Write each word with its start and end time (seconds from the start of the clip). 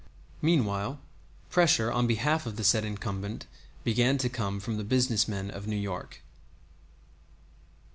Meanwhile 0.41 0.99
pressure 1.51 1.91
on 1.91 2.07
behalf 2.07 2.47
of 2.47 2.55
the 2.55 2.63
said 2.63 2.83
incumbent 2.83 3.45
began 3.83 4.17
to 4.17 4.29
come 4.29 4.59
from 4.59 4.77
the 4.77 4.83
business 4.83 5.27
men 5.27 5.51
of 5.51 5.67
New 5.67 5.75
York. 5.75 6.23